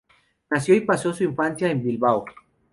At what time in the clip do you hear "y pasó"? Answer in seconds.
0.73-1.13